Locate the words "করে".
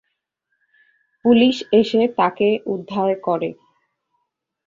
3.21-3.49